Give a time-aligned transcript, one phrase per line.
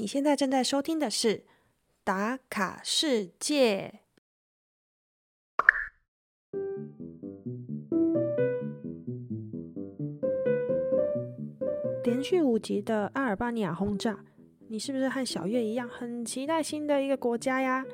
[0.00, 1.36] 你现在正在收听的是
[2.02, 4.00] 《打卡世界》。
[12.02, 14.24] 连续五集的阿尔巴尼亚轰炸，
[14.68, 17.84] 你是不是和小月一样很期待新的一个国家呀？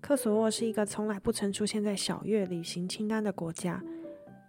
[0.00, 3.84] 科索沃是一个从来不曾出现在小月旅行清单的国家，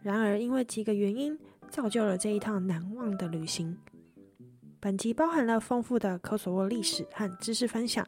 [0.01, 1.37] 然而因为几个原因，
[1.69, 3.77] 造就了这一趟难忘的旅行。
[4.83, 8.05] 本集包含了丰富的科索沃历史和知识分享。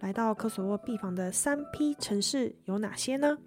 [0.00, 3.38] 来到科索沃必访的三批城市有哪些呢？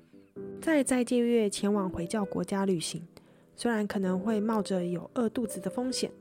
[0.60, 3.08] 在斋戒月前往回教国家旅行，
[3.56, 6.12] 虽然可能会冒着有饿肚子的风险，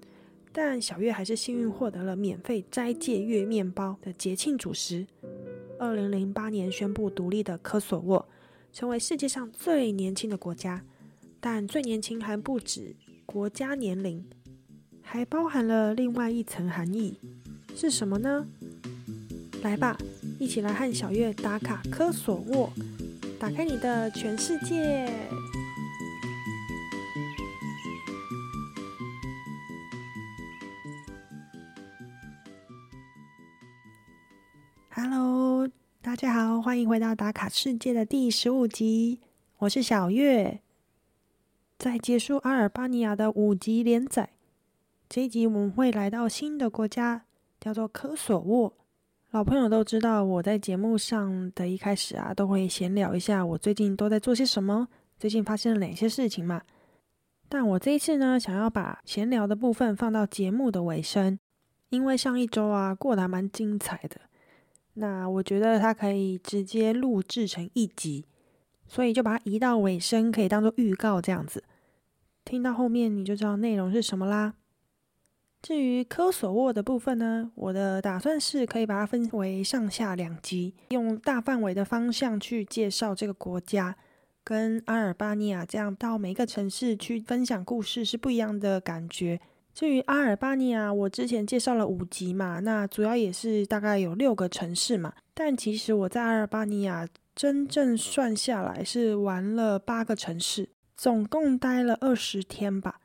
[0.53, 5.07] 但小月还是幸运获得了免费斋戒月面包的节庆主食。
[5.79, 8.29] 二零零八年宣布独立的科索沃，
[8.71, 10.85] 成为世界上最年轻的国家，
[11.41, 14.23] 但最年轻还不止国家年龄。
[15.11, 17.19] 还包含了另外一层含义，
[17.75, 18.47] 是什么呢？
[19.63, 19.97] 来吧，
[20.39, 22.71] 一起来和小月打卡科索沃，
[23.41, 25.11] 打开你的全世界。
[34.91, 35.67] Hello，
[36.03, 39.21] 大家好，欢迎回到打卡世界的第十五集，
[39.61, 40.61] 我是小月。
[41.79, 44.29] 在结束阿尔巴尼亚的五集连载。
[45.09, 47.25] 这一集我们会来到新的国家，
[47.59, 48.75] 叫做科索沃。
[49.31, 54.87] 老朋友都知道，我在节目上的一开始啊，都会闲聊一下我最近都在做些什么，
[55.19, 56.61] 最近发生了哪些事情嘛。
[57.49, 61.39] 但我这一次呢，想要把闲聊的部分放到节目的尾声，
[61.89, 64.21] 因为上一周啊过得还蛮精彩的。
[64.93, 68.27] 那我觉得它可以直接录制成一集，
[68.87, 71.65] 所以就把它移到尾声，可以当做预告这样子。
[72.45, 74.53] 听到后面你就知道内容是什么啦。
[75.69, 83.95] 至于科索沃的部分呢，我的打算是可以把它分为上下两集，用大范围的方向去介绍这个国家，
[84.43, 89.39] 跟阿尔巴尼亚这样到每个城市去分享故事是不一样的感觉。
[89.75, 97.07] 至于阿尔巴尼亚，我之前介绍了五集嘛，那主要也是大概有六个城市嘛，但其实我在阿尔巴尼亚
[97.37, 103.01] 真正算下来是玩了八个城市，总共待了二十天吧。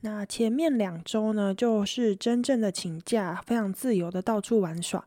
[0.00, 5.04] 那前面两周呢，就是真正的请假，非常自由的到处玩耍。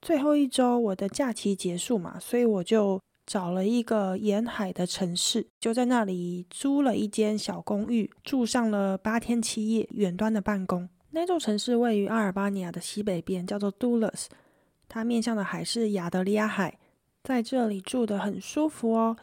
[0.00, 10.88] 最后一周我的假期结束嘛，所以我就找了一个沿海的城市，就在那里租了一间小公寓，住上了八天七夜，远端的办公。
[11.10, 14.28] 那座城市位于阿尔巴尼亚的西北边，叫做杜勒斯，
[14.88, 16.78] 它面向的海是亚得里亚海，
[17.24, 19.16] 在这里住的很舒服哦。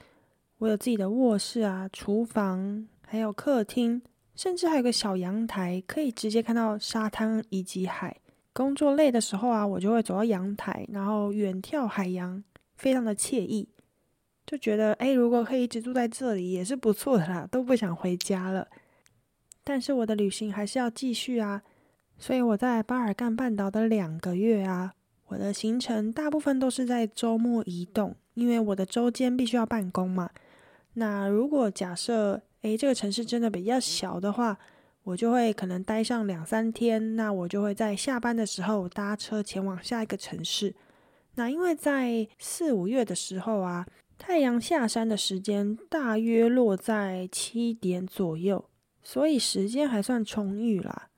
[0.58, 4.02] 我有自己的卧室啊，厨房，还有客厅。
[4.36, 8.18] 甚至还有个小阳台，可以直接看到沙滩以及海。
[8.54, 12.44] 工作累的时候啊，我就会走到阳台，然后远眺海洋，
[12.78, 13.70] 非常的惬意。
[14.46, 18.68] 就觉得，哎，如果可以一直住在这里，也是不错的啦，都不想回家了。
[19.64, 21.64] 但是我的旅行还是要继续啊，
[22.20, 24.94] 所以我在巴尔干半岛的两个月啊，
[25.28, 30.30] 我的行程大部分都是在周末移动，因为我的周间必须要办公嘛。
[30.94, 34.58] 那如果假设，诶，这个城市真的比较小的话，
[35.04, 37.16] 我就会可能待上两三天。
[37.16, 40.74] 那我就会在下班的时候搭车前往下一个城市。
[41.36, 43.86] 那因为在四五月的时候啊，
[44.18, 48.68] 太阳下山的时间大约落在七点左右，
[49.04, 51.10] 所以时间还算充裕啦。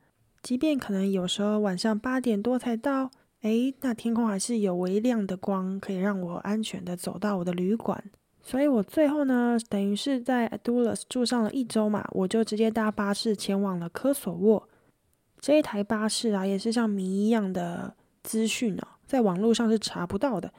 [0.44, 3.10] 即便可能有时候晚上八点多才到，
[3.44, 8.04] 诶，那天空还是有微亮的光，可以让我安全的走到我的旅馆。
[8.50, 14.70] 所以我最后呢，等于是在 Adulis 住上了一周嘛，我就直接搭巴士前往了科索沃。
[15.42, 17.94] 这一台巴士啊，也是像谜一样的
[18.24, 20.54] 资讯哦，在网络上是查不到的。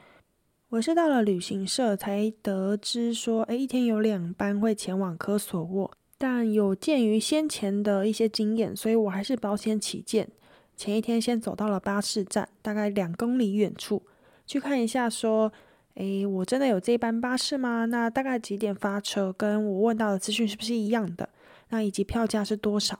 [0.69, 10.29] 我是到了旅行社才得知说，诶，一天有两班会前往科索沃，但有鉴于先前的一些经验，所以我还是保险起见，
[10.77, 14.03] 前一天先走到了巴士站，大概两公里远处，
[14.45, 15.51] 去看一下说。
[15.99, 17.83] 诶，我真的有这班巴士吗？
[17.83, 19.33] 那大概几点发车？
[19.33, 21.27] 跟我问到的资讯是不是一样的？
[21.69, 22.97] 那以及票价是多少？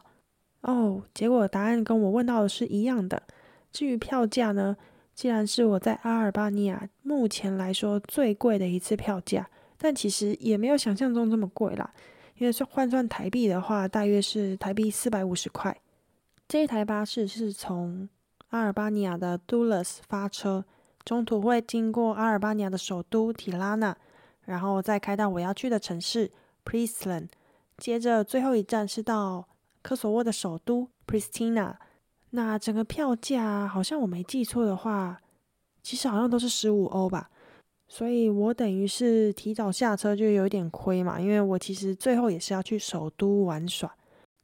[0.62, 3.24] 哦，结果答案跟我问到的是一样的。
[3.72, 4.76] 至于票价呢？
[5.16, 11.94] 既然是我在阿尔巴尼亚目前来说最贵的一次票价，但其实也没有想象中这么贵啦。
[12.38, 15.78] 因为是换算台币的话，大约是台币四百五十块。
[16.50, 18.10] 这一台巴士是从
[18.50, 20.66] 阿尔巴尼亚的杜勒斯发车。
[21.10, 23.98] 中途会经过阿尔巴尼亚的首都提拉纳，
[24.46, 26.30] 然后再开到我要去的城市
[26.64, 27.28] Pristina，
[27.80, 29.48] 接着最后一站是到
[29.82, 31.78] 科索沃的首都 Pristina。
[32.30, 35.20] 那整个票价好像我没记错的话，
[35.82, 37.32] 其实好像都是十五欧吧。
[37.88, 43.92] 所以我等于是提早下车就有点亏嘛，因为我其实最后也是要去首都玩耍。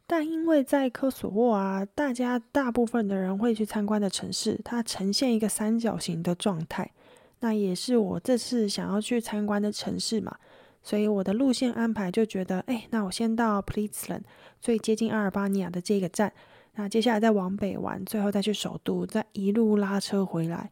[0.08, 6.92] 但因为在科索沃啊，大家大部分的人会去参观的城市，它呈现一个三角形的状态，
[7.40, 10.36] 那也是我这次想要去参观的城市嘛。
[10.84, 14.24] 所以我的路线安排就觉得，哎，那我先到 p l i s l a n
[14.62, 16.32] 最接近阿尔巴尼亚的这个站，
[16.76, 20.70] 那接下来再往北玩，最后再去首都，再一路拉车回来，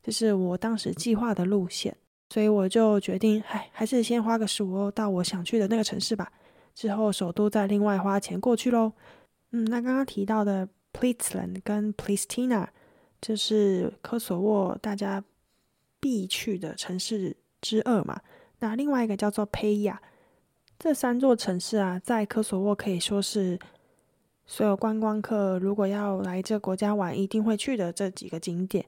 [0.00, 1.96] 这是我当时计划的路线。
[2.28, 6.30] 所以我就决定，哎，还是先花个十五欧到我想去的那个城市吧，
[6.76, 8.92] 之后首都再另外花钱过去喽。
[9.52, 12.68] 嗯，那刚刚提到的 p l i s l a n 跟 Pristina，
[13.18, 15.24] 这是科索沃大家
[15.98, 18.20] 必去的城市之二嘛。
[18.58, 20.02] 那另外一个叫做佩亚，
[20.78, 23.58] 这三座城市啊，在科索沃可以说是
[24.44, 28.84] 所有观光客如果要来这国家玩，一定会去的这几个景点。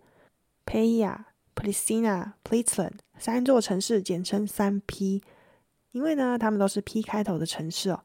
[0.67, 2.95] 佩亚、p l i s t i n a p l i s l a n
[3.17, 5.23] 三座城市简称三 P，
[5.99, 7.99] 因为呢，他们都是 P 开头的城市哦。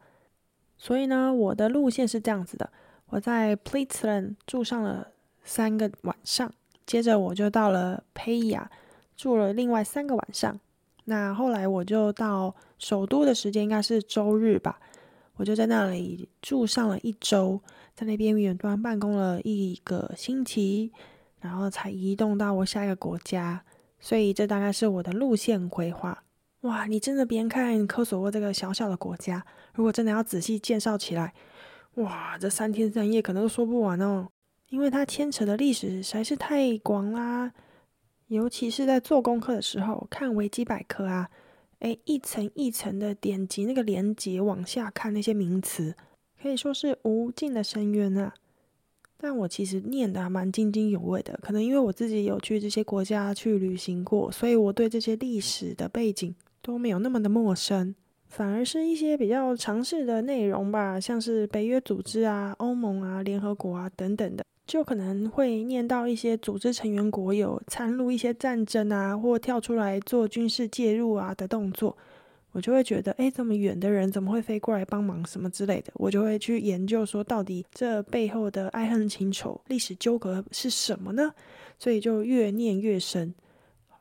[0.80, 2.68] 所以呢，我的路线是这样子的：
[3.10, 5.10] 我在 p l i s l a n 住上了
[5.44, 6.52] 三个晚上，
[6.88, 8.72] 接着我就到了佩亚
[9.16, 10.60] 住了另外三个晚上。
[11.04, 14.80] 那后来我就到首都的时间应该是周日吧，
[15.36, 17.62] 我就在那里住上了一周，
[17.94, 20.92] 在那边远端办公了一个星期，
[21.42, 23.64] 然后才移动到我下一个国家。
[24.00, 26.23] 所以这大概是我的路线规划。
[26.64, 31.34] 哇，你真的别看科索沃这个小小的国家，如果真的要仔细介绍起来，
[31.96, 34.30] 哇，这三天三夜可能都说不完哦，
[34.70, 37.52] 因为它牵扯的历史实在是太广啦。
[38.28, 41.30] 尤其是在做功课的时候，看维基百科啊，
[41.80, 45.96] 诶，一层一层的点击那个连接往下看那些名词，
[46.42, 48.34] 可以说是无尽的深渊啊。
[49.18, 56.34] 但我其实念的还蛮津津有味的，可能因为我自己有去这些国家去旅行过，所以我对这些历史的背景
[56.64, 57.94] 都没有那么的陌生，
[58.30, 64.44] 反而是一些比较常识的内容吧，像是北约组织啊、欧盟啊、联合国啊等等的。
[64.66, 71.96] 就可能会念到一些组织成员国有参入一些战争啊，或跳出来做军事介入啊的动作，
[72.54, 81.34] 我就会觉得，哎，这么远的人怎么会飞过来帮忙什么之类的，我就会去研究说，到底这背后的爱恨情仇、历史纠葛是什么呢？
[81.78, 83.36] 所以就越念越深。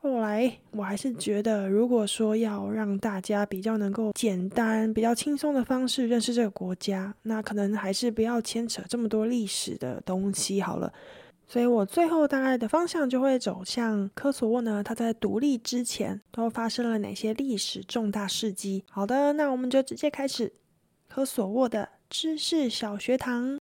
[0.03, 10.91] 后来我还是觉得，如果说要让大家比较能够简单、比较轻松的方式认识这个国家，那可能还是不要牵扯这么多历史的东西好了。
[11.47, 18.83] 所以我最后大概的方向就会走向科索沃呢，它在独立之前都发生了哪些历史重大事迹？
[18.89, 20.51] 好的，那我们就直接开始
[21.07, 23.57] 科索沃的知识小学堂。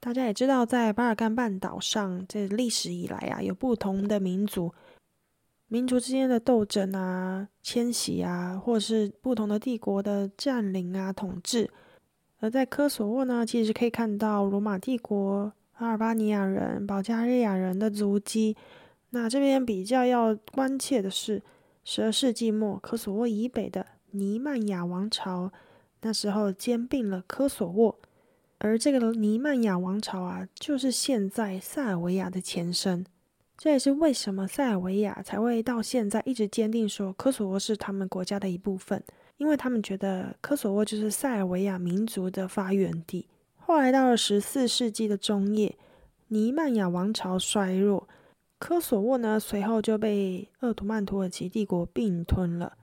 [0.00, 4.72] 大家也知道，在巴尔干半岛上，这历史以来啊，有不同的民族，
[5.68, 11.70] 民族之间的斗争啊、迁徙啊，或是不同的帝国的占领啊、统治。
[12.38, 18.56] 而在科索沃呢，其实可以看到罗马帝国、阿尔巴尼亚人、保加利亚人的足迹。
[19.10, 21.42] 那这边比较要关切的是，
[21.84, 25.52] 十二世纪末，科索沃以北的尼曼雅王朝，
[26.00, 27.98] 那时候兼并了科索沃。
[28.62, 33.06] 而这个尼曼雅王朝啊，就是现在塞尔维亚的前身。
[33.56, 39.02] 这也是为什么塞尔维亚才会到现在一直坚定说科索沃是他们国家的一部分，
[39.38, 43.26] 因为他们觉得科索沃就是塞尔维亚民族的发源地。
[43.56, 45.78] 后来到了十四世纪的中叶，
[46.28, 48.06] 尼曼雅王朝衰弱，
[48.58, 52.74] 科索沃呢随后就被鄂图曼土耳其帝国并吞了。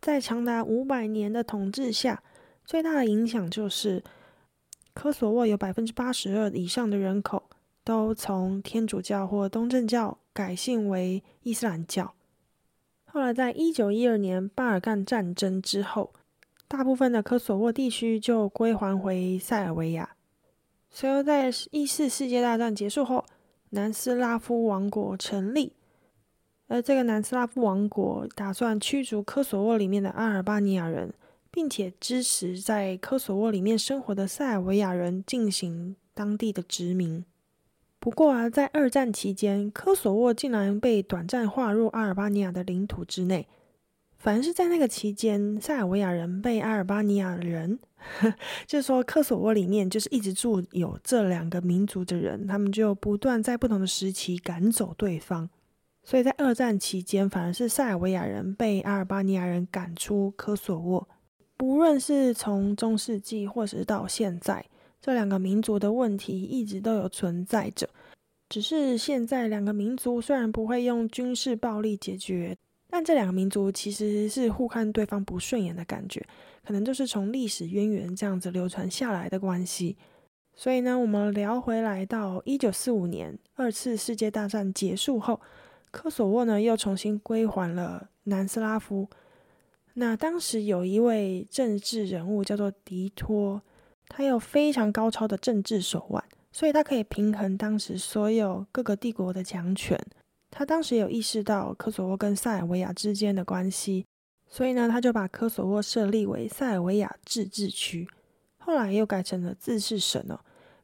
[0.00, 2.24] 在长达五百年的统治下，
[2.64, 4.02] 最大的影响就是。
[4.94, 7.44] 科索沃有百分之八十二以上的人口
[7.82, 12.14] 都从天主教或东正教改信为伊斯兰教。
[13.04, 16.12] 后来，在一九一二年巴尔干战争之后，
[16.68, 20.16] 大部分的科索沃地区就归还回塞尔维亚。
[20.90, 23.24] 随后，在一次世界大战结束后，
[23.70, 25.72] 南斯拉夫王国成立，
[26.68, 31.12] 而这个南斯拉夫王国打算驱逐科索沃里面的阿尔巴尼亚人。
[31.52, 37.24] 并且支持在科索沃里面生活的塞尔维亚人进行当地的殖民。
[38.00, 43.46] 不过啊，在二战期间，科索沃竟然被短暂划入阿尔巴尼亚的领土之内。
[44.18, 47.78] 反而是在那个期间，塞尔维亚人被阿尔巴尼亚人，
[48.66, 55.50] 就是说科索沃里面就是一直住有这两个民族的人，他们就不断在不同的时期赶走对方。
[56.04, 61.08] 所以在二战期间，反而是塞尔维亚人被阿尔巴尼亚人赶出科索沃。
[61.62, 64.66] 不论是从中世纪或是到现在，
[65.00, 67.88] 这两个民族的问题一直都有存在着。
[68.48, 72.58] 只是现在两个民族虽然不会用军事暴力解决，
[72.90, 76.26] 但这两个民族其实是互看对方不顺眼的感觉，
[76.66, 79.96] 可能就是从历史渊源这样子流传下来的关系。
[80.56, 85.40] 所以呢，我们聊回来到一九四五年，二次世界大战结束后，
[85.92, 89.08] 科索沃呢又重新归还了南斯拉夫。
[89.94, 93.62] 那当时有一位政治人物叫做迪托，
[94.08, 96.24] 他有非常高超的政治手腕。
[96.54, 99.98] 所以他可以平衡当时所有各个帝国的强权。
[100.50, 104.04] 他当时有意识到科索沃跟塞尔维亚之间的关系，
[104.46, 108.06] 所以呢，他就把科索沃设立为塞尔维亚自治区，
[108.58, 110.40] 后来又改成了自治省哦，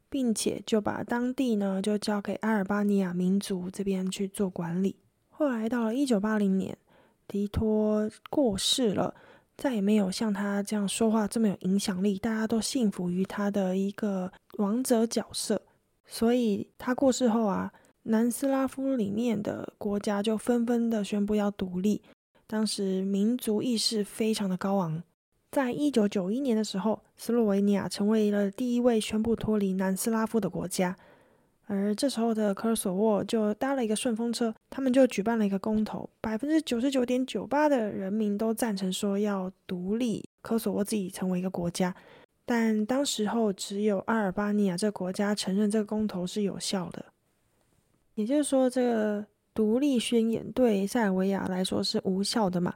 [0.08, 4.96] 并且就把当地呢就交给阿尔巴尼亚民族这边去做管理。
[5.28, 6.78] 后来到了一九八零年，
[7.28, 9.14] 迪托过世了。
[9.56, 15.60] 再也没有像他这样说话这么有影响力，大家都信服于他的一个王者角色。
[16.06, 17.72] 所以他过世后啊，
[18.04, 22.00] 南斯拉夫里面的国家就纷纷的宣布要独立。
[22.46, 25.02] 当时民族意识非常的高昂。
[25.50, 30.96] 在一九九一年的时候，斯洛维尼亚成为了第一位宣布脱离南斯拉夫的国家。
[31.70, 41.94] 而这时候的科索沃就搭了一个顺风车，他们就举办了一个公投，百分之九十九点九八的人民都赞成说要独立，科索沃自己成为一个国家。
[42.46, 47.04] 但当时候只有阿尔巴尼亚这个国家承认这个公投是有效的，
[48.14, 52.74] 也就是说，这个独立宣言对塞尔维亚来说是无效的嘛。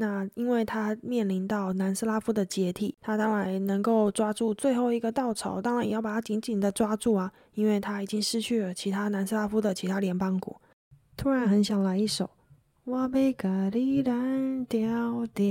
[0.00, 10.62] 那因为他面临到南斯拉夫的解体，他当然能够抓住最后一个稻草，当然也要把它紧紧的抓住啊，因为他已经失去了其他南斯拉夫的其他联邦国。
[11.16, 12.24] 突然很想来一首
[12.84, 15.44] 《我被咖喱蓝调调》，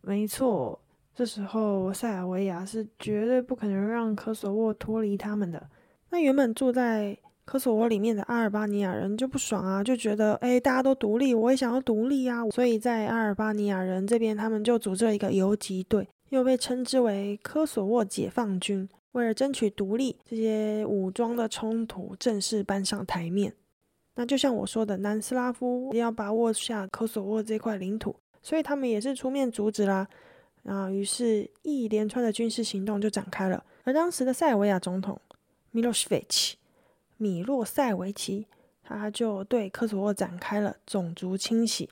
[0.00, 0.80] 没错，
[1.14, 5.68] 这时候塞尔维亚是绝对不可能让科索沃脱离他们的。
[6.08, 7.18] 那原本住在
[7.50, 12.48] 科索沃里面的阿尔巴尼亚人就不爽啊，就觉得哎，大家都独立，我也想要独立啊。
[12.50, 18.88] 所以在阿尔巴尼亚人这边，他们就组织了一个游击队，又被称之为科索沃解放军。
[19.10, 23.52] 为了争取独立，这些武装的冲突正式搬上台面。
[24.14, 30.06] 那就像我说的，南斯拉夫要把握下科索沃这块领土，所以他们也是出面阻止啦。
[30.62, 33.64] 啊，于是，一连串的军事行动就展开了。
[33.82, 35.20] 而当时的塞尔维亚总统
[35.72, 36.56] 米洛什维奇。
[37.20, 38.46] 米洛塞维奇，
[38.82, 41.90] 他就对科索沃展开了种族清洗，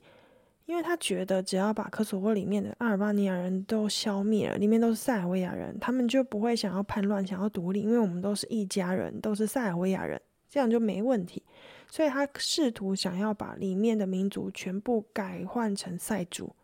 [0.65, 10.19] 因为他觉得只要把科索沃里面的阿尔巴尼亚人都消灭了，里面都是塞尔维亚人，他们就不会想要叛乱、想要独立，因为我们都是一家人，都是塞尔维亚人，
[10.49, 11.43] 这样就没问题。
[11.91, 16.55] 所以他试图想要把里面的民族全部改换成塞族。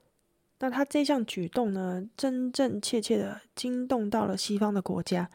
[0.60, 5.30] 那他这项举动呢，真真切切的惊动到了西方的国家，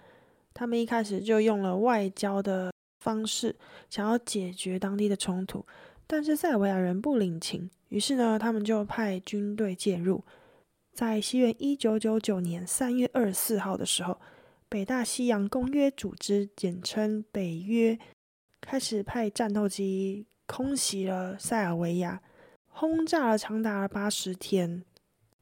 [0.55, 2.70] 他们一开始就用了外交的。
[3.00, 3.57] 方式
[3.88, 5.66] 想要解决当地的冲突，
[6.07, 10.23] 但是塞尔维亚人不领情，于是呢，他们就派军队介入。
[10.92, 14.21] 在西元一九九九年三月二十四号的时候，
[14.69, 17.99] 北大西洋公约组织（简称北约）
[18.61, 22.21] 开始派战斗机空袭了塞尔维亚，
[22.69, 24.85] 轰炸了长达了八十天。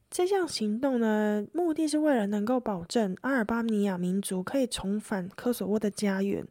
[0.09, 6.47] 这项行动呢，目的是为了能够保证阿尔巴尼亚民族可以重返科索沃的家园。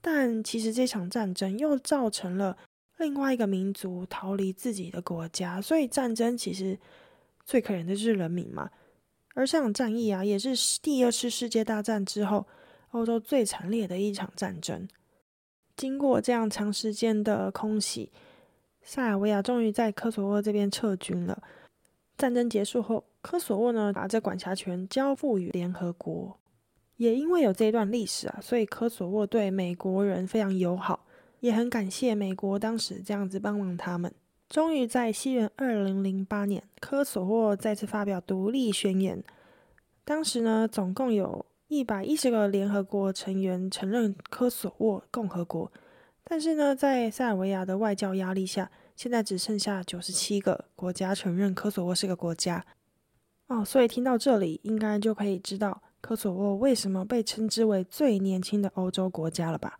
[0.00, 2.56] 但其实这场战争又造成了
[2.98, 6.78] 另外一个民族逃离自己的国家，所以战争其实
[7.44, 8.70] 最可怜的就是人民嘛。
[9.34, 12.46] 而这场战役啊，也是第二次世界大战之后
[12.90, 14.88] 欧洲最惨烈的一场战争。
[15.76, 18.10] 经过这样长时间的空袭，
[18.82, 21.40] 塞尔维亚终于在科索沃这边撤军了。
[22.16, 26.36] 战争结束后，科索沃呢把这管辖权交付于联合国。
[26.98, 31.06] 也因为有这段历史啊，所以科索沃对美国人非常友好，
[31.40, 34.12] 也很感谢美国当时这样子帮忙他们。
[34.48, 39.22] 终于在西元二零零八年，科索沃再次发表独立宣言。
[40.04, 45.70] 当时呢，总共有一百一十个联合国成员承认科索沃共和国，
[46.24, 52.64] 但是呢，在塞尔维亚的外交压力下，现在只剩下九十七个国家承认科索沃是个国家。
[53.46, 55.82] 哦，所以听到这里，应该就可以知道。
[56.00, 59.78] 科索沃为什么被称之为最年轻的欧洲国家了吧？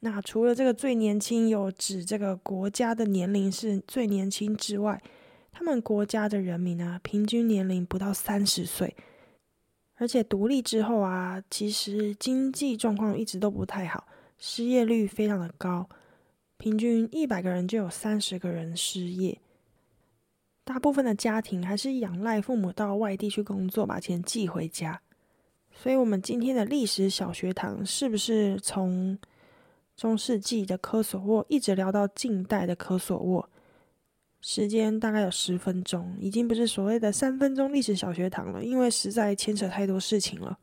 [0.00, 5.02] 那除了这个最年轻有指这个国家的年龄是最年轻之外，
[5.50, 8.94] 他们国家的人民啊，平均年龄不到三十岁，
[9.94, 15.88] 而且独立之后啊，其实经济状况一直都不太好，失业率非常的高，
[16.58, 19.38] 平均一百个人就有三十个人失业。
[20.64, 25.00] 大部分的家庭还是仰赖父母到外地去工作，把钱寄回家。
[25.74, 29.18] 所以，我们今天的历史小学堂是不是从
[29.96, 33.48] 中世纪的科索沃一直聊到近代的科索沃？
[34.40, 40.58] 时间大概有十分钟，已经不是所谓的三分钟历史小学堂了，因为实在牵扯太多事情了。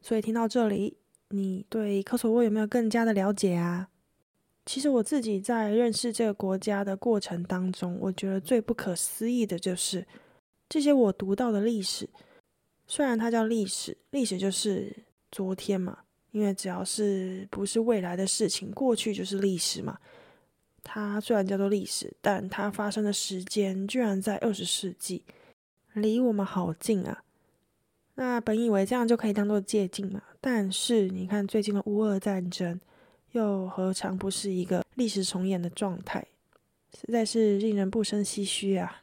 [0.00, 0.96] 所以听到这里，
[1.30, 3.88] 你对科索沃有没有更加的了解啊？
[4.66, 10.06] 其实我自己在认识这个国家的过程当中，我觉得最不可思议的就是
[10.68, 12.08] 这些我读到的历史。
[12.92, 14.94] 虽然它叫历史，历史就是
[15.30, 19.98] 昨天嘛，因为只要是不是未来的事情，过去就是历史嘛。
[20.82, 25.24] 它虽然叫做历史，但它发生的时间居然在二十世纪，
[25.94, 27.24] 离我们好近啊！
[28.16, 32.78] 那本以为这样就可以当做借鉴嘛，但是你看最近的乌俄战争，
[33.30, 36.22] 又何尝不是一个历史重演的状态？
[36.92, 39.02] 实在是令人不胜唏嘘啊！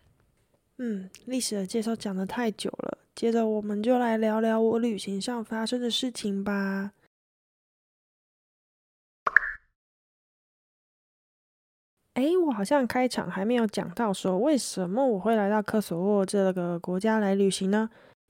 [0.78, 6.94] 嗯，历史的介绍讲的太久了，接着我们就来聊聊我旅行上发生的事情吧。
[12.14, 17.90] 哎，我好像开场还没有讲到说为什么我会来到科索沃这个国家来旅行呢？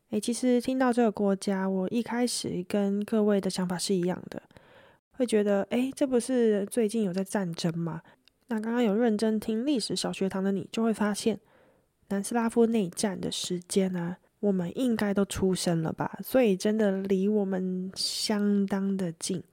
[0.10, 4.41] 哎，其实听到这个国家，我一开始跟各位的想法是一样的，
[5.12, 8.01] 会觉得哎，这不是最近有在战争吗？
[8.48, 11.39] 那刚刚有认真听历史小学堂的你，就会发现
[12.08, 16.19] 南斯拉夫内战的时间呢，我们应该都出生了吧？
[16.24, 19.43] 所以真的离我们相当的近。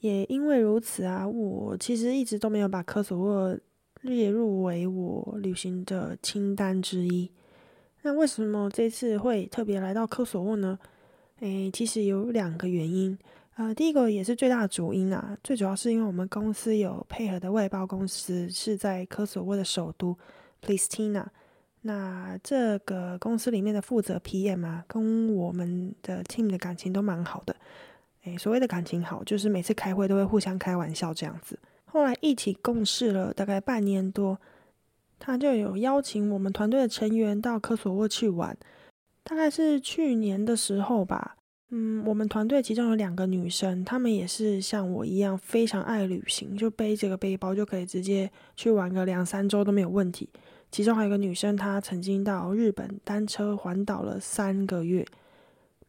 [0.00, 3.58] 也因为如此啊，我其实一直都没有把科索沃。
[4.02, 7.30] 列入为我旅行的清单之一。
[8.00, 10.78] 那为什么这次会特别来到科索沃呢？
[11.40, 13.18] 诶，其实有两个原因。
[13.56, 20.16] 呃，第一个也是最大的主因啊，最主要是因为我们公司有配合的外包公司是在科索沃的首都
[20.64, 21.26] Pristina。
[21.82, 27.56] 那这个公司里面的负责 PM 啊，跟我们的 team 的感情都蛮好的。
[28.24, 31.58] 诶，所谓的感情好，就是每次开会都会互相开玩笑这样子。
[31.86, 34.38] 后来一起共事了大概半年多，
[35.18, 38.56] 他就有邀请我们团队的成员到科索沃去玩。
[39.22, 41.36] 大概是去年的时候吧，
[41.70, 50.28] 嗯，我们团队其中有两个女生，她们也是像我一样非常爱旅行，就背这个背包就可以直接去玩个两三周都没有问题。
[50.70, 55.06] 其中还有一个女生，她曾经到日本单车环岛了三个月。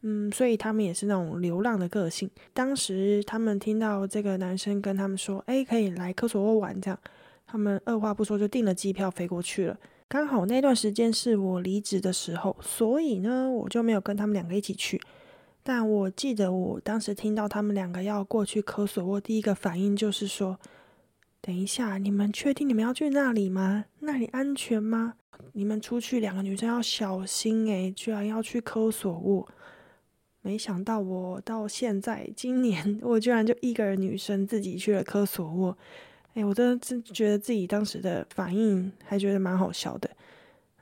[0.04, 2.28] 嗯，所以他们也是那种流浪的个性。
[2.52, 6.98] 当时他们听到这个男生跟他们说：“哎，可以来科索沃玩。”这样，
[7.46, 9.78] 他们二话不说就订了机票飞过去了。
[10.08, 15.00] 刚好那段时间是我离职的时候，所以呢，我就没有跟他们两个一起去。
[15.62, 20.58] 但我记得我当时听到他们两个要过去科索沃，第一个反应就是说
[21.42, 23.84] ：“等一下，你们确定你们要去那里吗？
[23.98, 25.14] 那里安全吗？
[25.52, 29.48] 你们出去两个女生要小心诶，居然要去科索沃。”
[30.44, 35.76] 没想到我到现在今年，我居然就一个人女生自己去了科索沃，
[36.34, 40.10] 哎，我真的真觉得自己当时的反应还觉得蛮好笑的，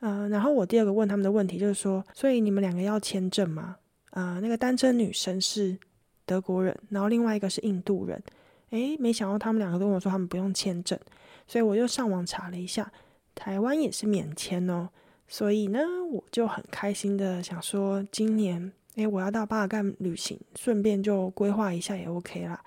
[0.01, 3.77] 嗯，然后我第二个问他们的问题就是说，所以你们两个要签证吗？
[4.12, 5.77] 啊，那个单身女生是
[6.25, 8.23] 德国人，然后另外一个是印度人，
[8.70, 10.98] 哎，没想到他们两个跟我说他们不用签证，
[11.46, 12.90] 所以我就上网查了一下，
[13.35, 14.88] 台湾也是免签哦，
[15.28, 15.80] 所以呢，
[16.11, 18.72] 我就很开心的想说今年。
[18.96, 22.61] 诶，我要到巴尔干旅行，顺便就规划一下也 OK 啦。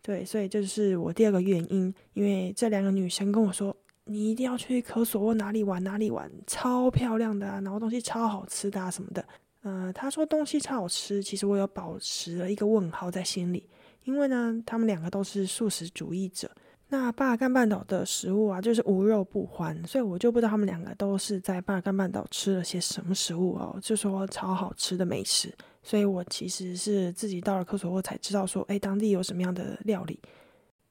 [0.00, 9.22] 对，所以这是我第二个原因，因为这两个女生跟我说，你一定要去科索沃哪里玩哪里玩，超漂亮的啊，然后东西超好吃的啊什么的。
[9.64, 13.68] 嗯，她说东西超好吃，其实我有保持了一个问号在心里，
[14.06, 16.50] 因为呢，他们两个都是素食主义者。
[16.88, 25.52] 那巴尔干半岛的食物啊，就是无肉不欢，所以我就不知道他们两个都是在巴尔干半岛吃了些什么食物哦，就说超好吃的美食。
[25.82, 30.18] 所以我其实是自己到了科索沃才知道说，哎，当地有什么样的料理。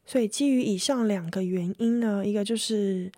[0.06, 3.12] 所以基于以上两个原因呢，一个就是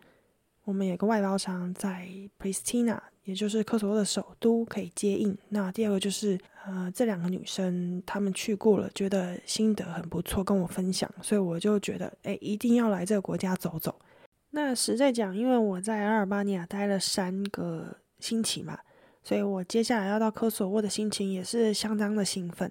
[0.64, 2.08] 我们有个外包商在
[2.40, 3.00] Pristina。
[3.24, 5.38] 也就是科索沃的首都可以接应。
[5.50, 13.96] 那第二个就是，呃，这两个女生她们去过了，觉得心得很不错，跟我分享，所以我就觉得，哎，一定要来这个国家走走。
[14.50, 18.78] 那实在讲，因为我在阿尔巴尼亚待了三个星期嘛，
[19.24, 22.70] 所以我接下来要到科索沃的心情也是相当的兴奋，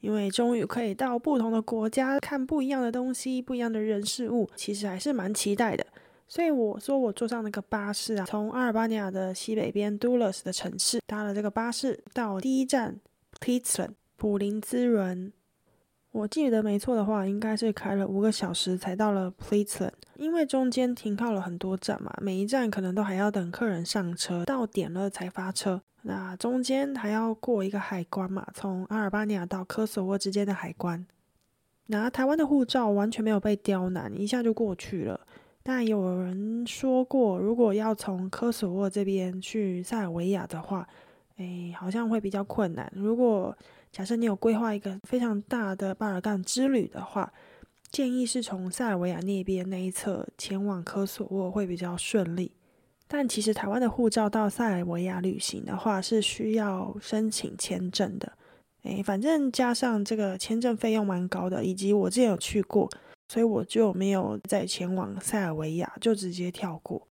[0.00, 5.86] 因为终于可以到不同的国家看不一样的东西、不一样的人事物，其实还是蛮期待的。
[6.26, 12.98] 所以我说，我坐上那个巴士啊，从阿尔巴尼亚的西北边杜勒斯的城市搭了这个巴士到第一站
[13.40, 15.32] p i t l a n 普林兹人。
[16.12, 25.82] 我记得没错的话，应该是开了五个小时才到了 p l i t l a n 因为中间停靠了很多站嘛，每一站可能都还要等客人上车，到点了才发车。
[26.02, 31.06] 那中间还要过一个海关嘛，从阿尔巴尼亚到科索沃之间的海关。
[31.88, 35.20] 拿台湾的护照完全没有被刁难，一下就过去了。
[35.62, 40.88] 但有人说过，如果要从科索沃这边去塞尔维亚的话，
[41.36, 42.90] 哎，好像会比较困难。
[42.94, 43.56] 如果
[43.92, 47.32] 假设你有规划一个非常大的巴尔干之旅的话，
[47.90, 52.52] 建议是从塞尔维亚那边那一侧前往科索沃会比较顺利。
[53.08, 58.32] 但其实台湾的护照到塞尔维亚旅行的话，是需要申请签证的。
[58.82, 62.90] 哎，反正加上这个签证费用蛮高的，以及我之前有去过，
[63.28, 67.05] 所以我就没有再前往塞尔维亚，就直接跳过。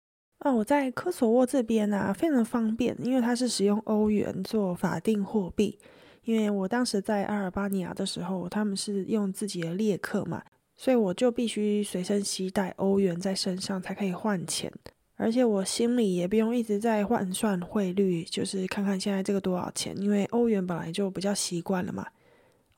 [0.45, 5.79] 哦，我在科索沃这边呢，非常方便，因为它是使用欧元做法定货币。
[6.25, 10.43] 因为我当时在阿尔巴尼亚的时候，他们是用自己的列克嘛，
[10.77, 14.73] 所以我就必须随身携带欧元在身上才可以换钱。
[15.17, 22.07] 而且我心里也不用一直在换算汇率，就是看看现在这个多少钱，因为欧元本来就比较习惯了嘛。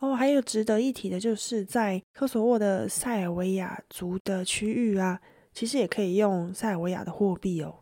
[0.00, 5.18] 哦，还有值得一提的就是在科索沃的塞尔维亚族的区域啊，
[5.54, 7.76] 其实也可以用塞尔维亚的货币哦。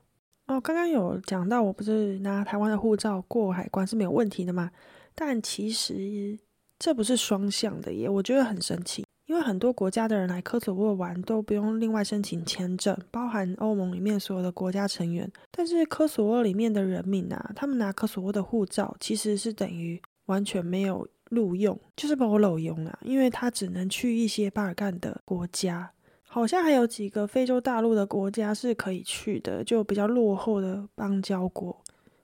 [0.47, 4.71] 哦，刚刚有讲到，我不是拿台湾的护照过海关是没有问题的嘛？
[5.15, 6.39] 但其实
[6.79, 9.05] 这不是双向的耶，我觉得很神奇。
[9.27, 15.31] 因为很多国家的人来科索沃玩都不用另外申请签证，包含欧盟里面所有的国家成员。
[15.51, 25.93] 但是科索沃里面的人民啊，他们拿科索沃的护照其实是等于完全没有录用，就是把我漏用了，因为他只能去一些巴尔干的国家，
[26.33, 31.77] 好像还有几个非洲大陆的国家是可以去的，就比较落后的邦交国。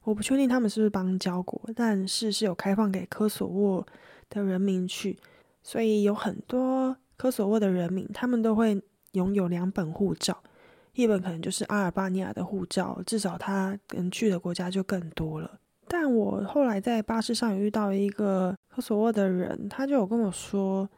[0.02, 3.86] 我不确定他们是不是邦交国，但是是有开放给科索沃
[4.30, 5.18] 的人民去。
[5.62, 8.80] 所以有很多科索沃的人民，他们都会
[9.12, 10.42] 拥有两本护照，
[10.94, 15.60] 一本可能就是阿尔巴尼亚的护照，至少他能去的国家就更多了。
[15.86, 20.88] 但我后来在巴士上遇到一个科索沃的人，他就有跟我说，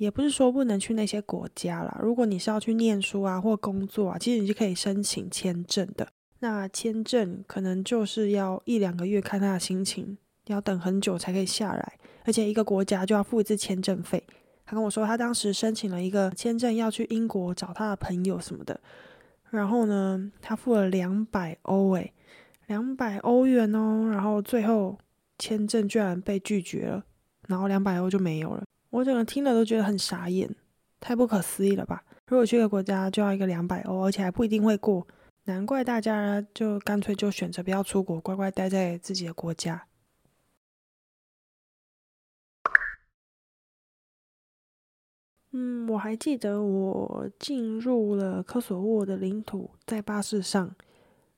[0.00, 6.08] 也不是说不能去那些国家啦，如果你是要去念书啊或工作啊，其实你是可以申请签证的。
[6.38, 11.98] 那签证可能就是要一两个月，看他的心情，要等很久才可以下来。
[12.24, 14.24] 而且一个国家就要付一次签证费。
[14.64, 18.80] 他跟我说，他当时申请了一个签证，要去英国找他的朋友什么的。
[19.50, 22.14] 然后呢，他付了两百欧，诶，
[22.68, 24.08] 两百欧元哦。
[24.10, 24.96] 然后最后
[25.38, 27.04] 签证居然被拒绝了，
[27.48, 28.64] 然后两百欧就没有了。
[28.90, 30.54] 我整个听了都觉得很傻眼，
[31.00, 32.04] 太不可思议了吧？
[32.26, 35.06] 如果去个国家就要一个两百欧，而且还不一定会过，
[35.44, 39.86] 难怪大家就干脆就选择不要出国，乖乖待在自己的国家。
[45.52, 50.76] 嗯，我还记得我进入了科索沃的领土，在巴士上，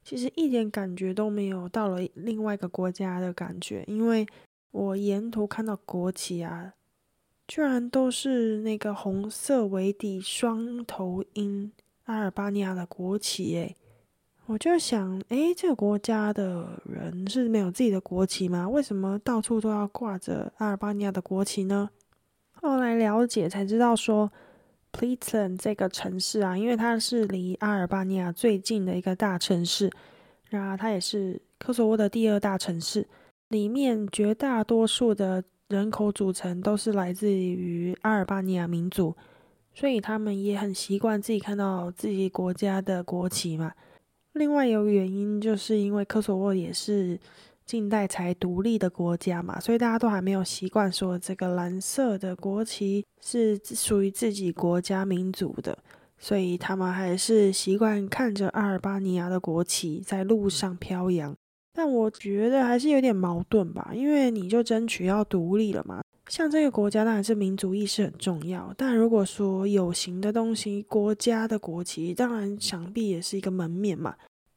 [0.04, 4.26] 其实一点感觉都没有到了另外一个国家的感觉，因为
[4.70, 6.74] 我沿途看到国旗啊，
[7.54, 11.70] 居然都是那个红色为底双头鹰
[12.04, 13.76] 阿尔巴尼亚的国旗，诶，
[14.46, 18.66] 我就想，诶，这个国家的人是没有自己的国旗吗？
[18.66, 21.90] 为什么到处都要挂着阿尔巴尼亚的国旗呢？
[22.52, 24.32] 后来了解才知道，说
[24.90, 29.90] p l e t l a n 这个城市啊，因为它是离阿尔巴尼亚最近的一个大城市，
[30.48, 33.06] 那它也是科索沃的第二大城市，
[33.48, 39.16] 里面绝大多数的人口组成都是来自于阿尔巴尼亚民族，
[39.74, 43.72] 所以他们也很习惯自己看到自己国家的国旗嘛。
[44.34, 47.18] 另外有原因，就是因为科索沃也是。
[47.64, 55.78] 近代才独立的国家嘛，所以大家都还没有习惯说这个蓝色的国旗是属于自己国家民族的，
[56.18, 61.34] 所以他们还是习惯看着阿尔巴尼亚的国旗在路上飘扬。
[61.72, 74.14] 但我觉得还是有点矛盾吧，因为你就争取要独立了嘛，像这个国家当然是民族意识很重要，但如果说有形的东西，国家的国旗当然想必也是一个门面嘛。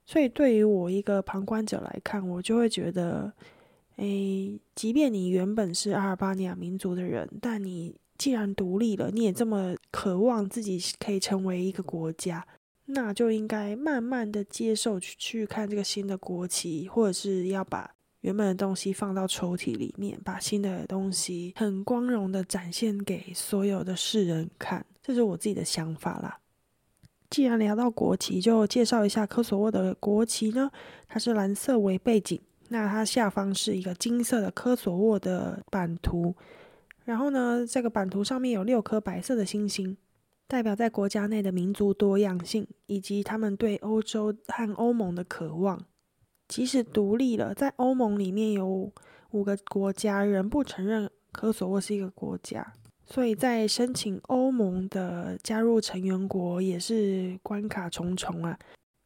[0.08, 3.34] 所以，对于我一个旁观者来看，我就会觉得，
[3.96, 12.46] 诶，即便你原本是阿尔巴尼亚民族的人，但你既然独立了，你也这么渴望自己可以成为一个国家，
[12.86, 26.40] 那就应该慢慢的接受去去看这个新的国旗，或者是要把原本的东西放到抽屉里面，把新的东西很光荣的展现给所有的世人看，这是我自己的想法啦。
[27.30, 30.72] 既然聊到国旗，就介绍一下科索沃的国旗呢。
[31.08, 36.36] 它是蓝色为背景，那它下方是一个金色的科索沃的版图。
[37.04, 39.98] 然后呢，这个版图上面有六颗白色的星星。
[40.48, 45.84] 代表在国家内的民族多样性，以及他们对欧洲和欧盟的渴望。
[46.48, 48.92] 即使独立了，在欧盟里面有
[49.32, 58.58] 五个国家仍不承认科索沃是一个国家，所以在申请欧盟的加入成员国也是关卡重重啊。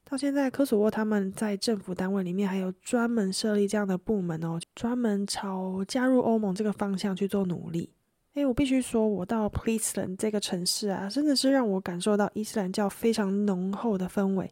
[0.04, 7.93] 到现在，科索沃他们在政府单位里面还有专门设立这样的部门哦，专门朝加入欧盟这个方向去做努力。
[8.36, 14.50] 诶，我必须说，我到 p l e a s e l a n d 这个城市啊，真的是让我感受到伊斯兰教非常浓厚的氛围。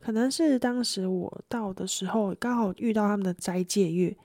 [0.00, 4.16] 可能是当时我到的时候刚好遇到他们的斋戒月，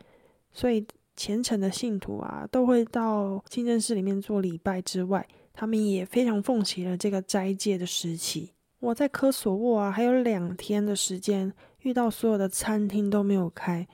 [0.52, 8.52] 所以虔诚的信徒啊都会到清真寺里面做礼拜之外，他们也非常奉行了这个斋戒的时期。
[8.80, 13.86] 我在科索沃啊，还有两天的时间，遇到所有的餐厅都没有开，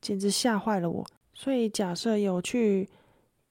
[0.00, 1.06] 简直吓坏了我。
[1.34, 2.88] 所以假设有去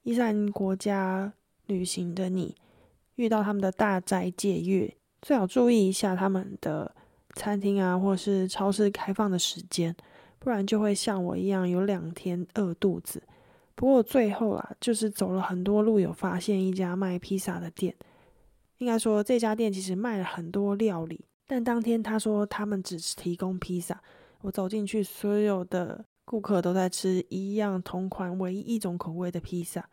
[0.08, 1.34] 伊斯兰国家
[1.66, 2.56] 旅行的你，
[3.16, 6.96] 遇到他们的大斋戒月，最好注意一下他们的
[7.36, 9.94] 餐厅啊，或是超市开放的时间，
[10.40, 13.22] 不然就会像我一样有两天饿肚子。
[13.76, 17.94] 不过最后啊，就是走了很多路，有发现一家卖披萨的店。
[18.78, 24.02] 应该说，这家店其实卖了很多料理，但当天他说他们只提供披萨。
[24.40, 29.90] 我走进去，所有的顾客都在吃一样同款、唯一一种口味的披萨，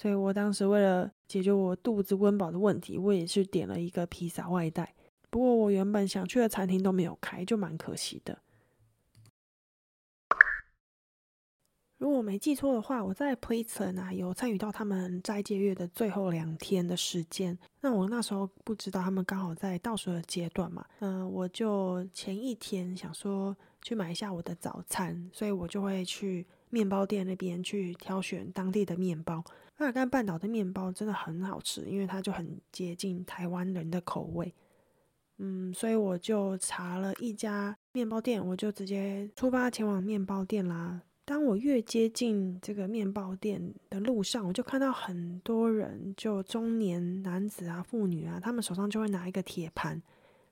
[0.00, 4.94] 所以我当时为了解决我肚子温饱的问题，我也是点了一个披萨外带。
[5.28, 8.38] 不过我原本想去的餐厅都没有开，就蛮可惜的。
[11.98, 17.58] 如果我没记错的话，我在 p l a c e n 啊有参与到他们斋戒月的最后两天的时间。
[17.80, 29.42] 那我那时候不知道他们刚好在倒数的阶段嘛，嗯，我就前一天想说去买一下我的早餐，所以我就会去面包店那边去挑选当地的面包。
[29.78, 34.52] 阿尔干半岛的面包真的很好吃，因为它就很接近台湾人的口味。
[35.38, 41.00] 嗯，所以我就查了一家面包店，我就直接出发前往面包店啦。
[41.24, 50.02] 当我越接近这个面包店的路上，我就看到很多人，就中年男子啊、妇女啊，他们手上就会拿一个铁盘，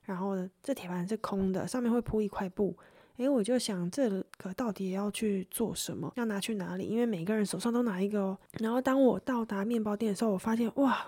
[0.03, 2.77] 然后这铁盘是空的，上面会铺一块布。
[3.17, 6.13] 诶，我就想这个到底要去做什么？
[6.17, 6.85] 要拿去哪里？
[6.85, 8.39] 因为每个人手上都拿一个哦。
[8.59, 11.07] 然后当我到达面包店的时候，我发现哇，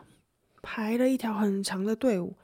[0.62, 2.35] 排了一条很长的队伍，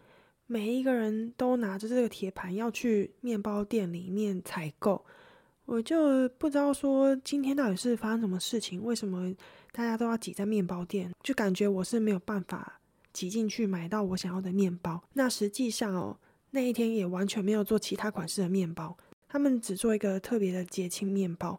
[0.47, 5.05] 每一个人都拿着这个铁盘要去面包店里面采购。
[5.67, 9.35] 我就不知道说今天到底是发生什么事情，为什么
[9.73, 11.11] 大家都要挤在面包店？
[11.23, 12.81] 就感觉我是没有办法
[13.15, 15.03] 挤进去买到我想要的面包。
[15.15, 16.19] 那实际上哦，
[16.51, 18.95] 那一天也完全没有做其他款式的面包，
[19.35, 21.59] 他们只做一个特别的节庆面包。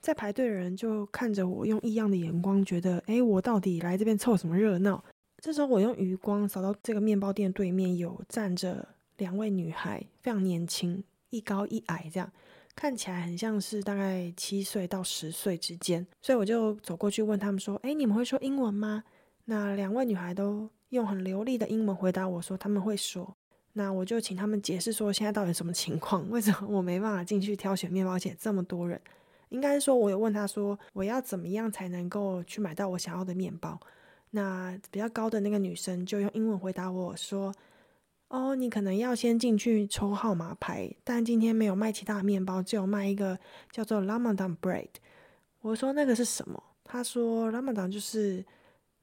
[0.00, 5.04] 在排队的人就看着我，用异样的眼光，觉得诶，我到底来这边凑什么热闹？
[5.42, 12.32] 这时候我用余光扫到这个面包店对面有站着两位女孩，非常年轻，一高一矮这样。
[12.74, 19.04] 看起来很像是大概七岁到十岁之间，所以我就走过去问他们说：“哎，你们会说英文吗？”
[19.44, 23.36] 那两位女孩都用很流利的英文回答我说他们会说。
[23.72, 29.00] 那我就请他们解释说现在到底什么情况，为什么我没办法进去挑选面包，而且这么多人？
[29.50, 33.78] 应该是说我有问他说我要怎么样才能够去买到我想要的面包。
[34.30, 37.54] 那比较高的那个女生就用英文回答我说。
[38.32, 43.36] 哦，你可能要先进去抽号码牌，但今天没有卖其他面包，只有卖一个
[43.72, 44.86] 叫做 Ramadan bread。
[45.62, 46.62] 我说那个是什么？
[46.84, 48.44] 他说 Ramadan 就是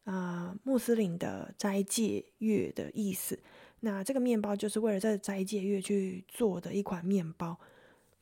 [0.06, 3.38] 啊穆斯林的斋戒月的意思。
[3.82, 7.58] 那这个面包就是为了在斋戒月去做的一款面包。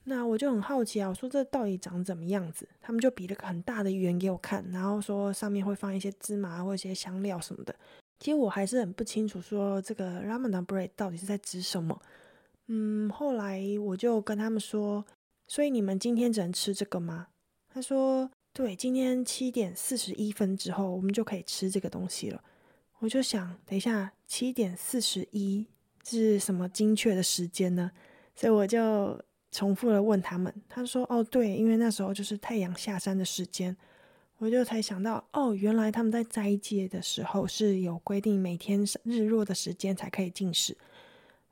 [0.08, 2.68] 那我就很好奇啊，我说这到底长怎么样子？
[2.80, 7.76] 他们就比了个很大的圆给我看，然后说上面会放一些芝麻或一些香料什么的。
[8.20, 12.00] 其实我还是很不清楚，说这个 Ramadan bread 到底是在指什么。
[12.68, 15.04] 嗯，后来我就跟他们说，
[15.48, 17.28] 所以你们今天只能吃这个吗？
[17.74, 22.44] 他说，对，今天七点四十一分之后，我们就可以吃这个东西了。
[23.00, 25.68] 我就想，等一下，七点四十一
[26.04, 27.92] 是什么精确的时间呢？
[28.36, 33.76] 所以我就重复的问他们，他说，哦，对，因为那时候就是太阳下山的时间。
[34.38, 40.76] 我就才想到，哦，原来他们在斋戒的时候是有规定，每天日落的时间才可以进食。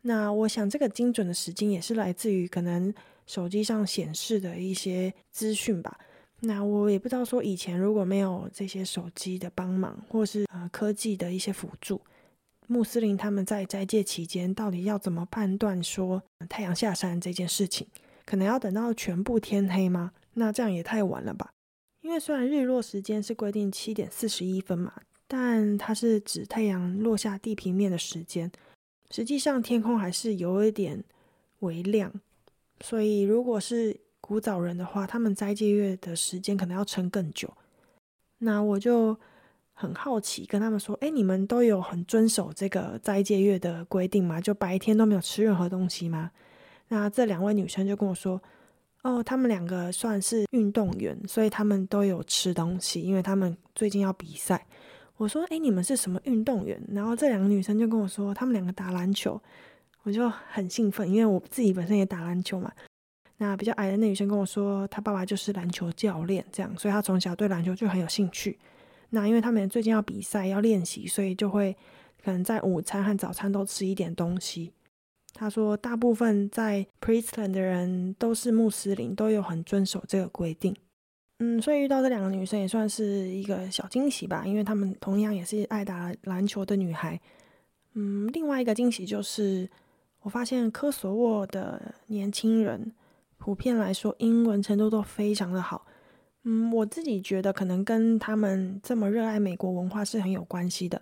[0.01, 2.93] 那我想，这个精准的时间也是来自于可能
[3.25, 5.97] 手机上显示的一些资讯吧。
[6.45, 12.01] 那我也不知道说，以前如果没有这些手机的帮忙，或是呃科技的一些辅助，
[12.67, 17.87] 穆斯林他们在斋戒期间到底要怎么判断说太阳下山这件事情？
[18.25, 20.11] 可能要等到全部天黑吗？
[20.33, 21.53] 那这样也太晚了吧？
[22.01, 24.93] 因为虽然日落时间是规定七点四十一分嘛，
[25.27, 28.51] 但它是指太阳落下地平面的时间。
[29.11, 31.01] 实际上天空还是有一点
[31.59, 32.11] 微亮，
[32.81, 37.53] 所以如果是古早人的话，他们斋戒月的时间可能要撑更久。
[38.37, 39.17] 那我就
[39.73, 44.39] 很好奇，跟他们说：“哎，你们都有很遵守这个斋戒月的规定吗？
[44.39, 46.31] 就白天都没有吃任何东西吗？”
[46.87, 48.41] 那这两位女生就跟我说
[49.03, 54.65] ：“哦，他们两个算是运动员，所以他们都有吃东西，因为他们最近要比赛。”
[55.17, 59.41] 我说：“哎，你们是什么运动员？”然后这两个女生就跟我说：“他们两个打篮球。”
[60.03, 62.71] 我就很兴奋，因为我自己本身也打篮球嘛。
[63.43, 68.57] 那比较矮的那女生跟我说：“她爸爸就是篮球教练，这样，所以她从小对篮球就很有兴趣。”
[69.11, 71.75] 那因为他们最近要比赛要练习，所以就会
[72.23, 74.71] 可能在午餐和早餐都吃一点东西。
[75.33, 80.73] 他说：“大部分在 Priestland 的人都是穆斯林，都有很遵守这个规定。”
[81.39, 87.19] 嗯，所以遇到这两个女生也算是一个小惊喜吧，因为她们同样也是爱打篮球的女孩。
[87.95, 89.69] 嗯，另外一个惊喜就是
[90.21, 92.91] 我发现科索沃的年轻人
[93.43, 95.85] 普遍来说英文程度都非常的好。
[96.45, 101.01] 嗯，我自己觉得可能跟他们这么热爱美国文化是很有关系的，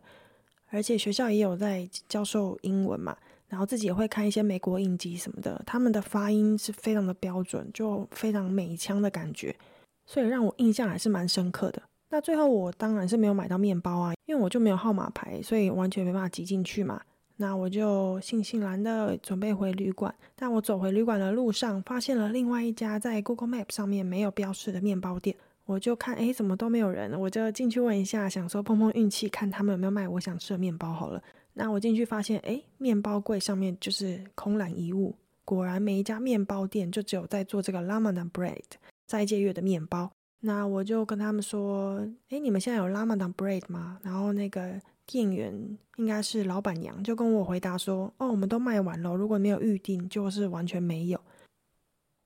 [0.71, 3.15] 而且学校也有在教授英文嘛，
[3.47, 9.55] 然后自己也会看一些美国影集什么的，他们的发音是非常的标准，就非常美腔的感觉。
[10.07, 11.79] 所以让我印象还是蛮深刻的。
[12.09, 16.99] 那最后我当然是没有买到面包啊，因为我就没有号码牌，所以完全没办法挤进去嘛。
[17.41, 20.13] 那我就悻悻然的准备回旅馆。
[20.35, 25.35] 但我走回旅馆的路上，发现了另外一家在 Google Map 上面没有标示的面包店。
[25.65, 27.19] 我就看，哎，怎么都没有人？
[27.19, 31.21] 我就进去问一下，想说碰碰运气，看他们有没有卖我想吃的面包好了。
[31.53, 35.15] 那我进去发现，哎，面包柜上面就是空揽一物。
[35.43, 38.61] 果然，每一家面包店就只有在做这个 Ramadan bread。
[39.07, 41.99] 斋戒月的面包，那我就跟他们说
[42.29, 51.19] ：“哎，你们现在有 Ramadan bread 吗？”然后那个店员应该是老板娘，就跟我回答说：“哦，我们都卖完了，如果没有预定，就是完全没有。”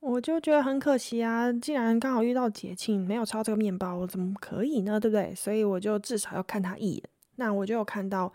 [0.02, 5.00] 我就觉得很可惜啊，既然刚好遇到节庆，没有抄这个面包，怎么可以呢？
[5.00, 5.34] 对不对？
[5.34, 7.04] 所以我就至少要看他一眼。
[7.38, 8.32] 那我就有看到，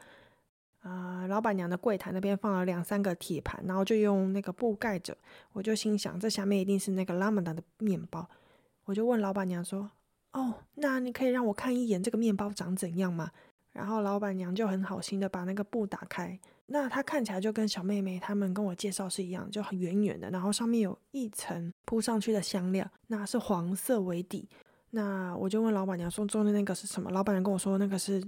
[0.81, 5.17] 啊，老板娘的柜台那边放了两三个铁盘，然后就用那个布盖着。
[5.53, 8.29] 我就心想，这下面一定是那个拉曼达的面包。
[8.87, 9.93] 我就问老板娘说
[10.35, 13.31] ：“哦，那你可以让我看一眼这个面包长怎样吗？”
[13.81, 24.47] 然后老板娘就很好心的把那个布打开，那它看起来就跟小妹妹他们跟我介绍是一样，就很圆圆的，然后上面有一层铺上去的香料，那是黄色为底。
[24.91, 28.23] 那我就问老板娘说：“中间那个是什么？”老板娘跟我说：“那个是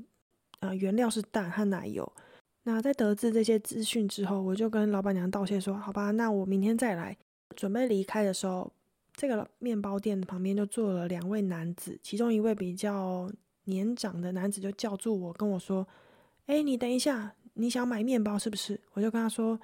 [0.60, 2.10] 呃原料是蛋和奶油。”
[2.64, 7.14] 那在得知这些资讯之后，我就跟老板娘道谢说：“好吧，那我明天再来。”
[7.54, 8.72] 准备离开的时候。
[9.14, 13.30] 这个面包店旁边就坐了两位男子，其中一位比较
[13.64, 15.87] 年长的男子就叫住我，跟我说
[16.46, 19.59] ：“哎，你等一下，你想买面包是不是？”我就跟他说：“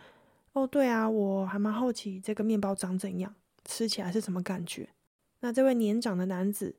[0.53, 3.35] 哦，对啊，我还蛮好奇这个面包长怎样，
[3.65, 4.89] 吃起来是什么感觉。”
[5.41, 6.75] 那这位年长的男子，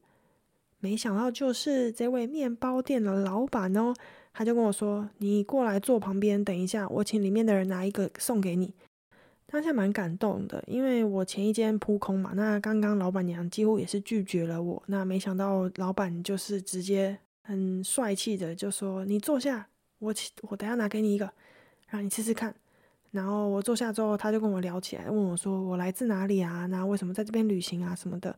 [0.79, 3.93] 没想到就是这位面包店的老板哦，
[4.33, 8.73] 他就跟我说：“你过来坐旁边，等一下，我请里面的人拿一个送给你。”
[9.51, 21.33] 当下蛮感动的，因为我前一间扑空嘛，那刚刚老板娘几乎也是拒绝了我，那没想到老板就是直接很帅气的就说：“你坐下，我我等下拿给你一个，
[21.87, 22.53] 让你吃吃看。”
[23.09, 26.67] 然后我坐下之后，他就跟我聊起来，问我说：“我来自哪里啊？
[26.67, 27.95] 那为什么在这边旅行啊？
[27.95, 28.37] 什么的。”